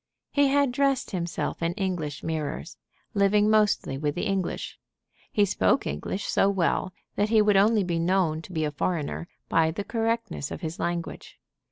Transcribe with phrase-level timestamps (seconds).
[0.31, 2.75] He had dressed himself in English mirrors,
[3.13, 4.79] living mostly with the English.
[5.31, 9.27] He spoke English so well that he would only be known to be a foreigner
[9.47, 11.39] by the correctness of his language.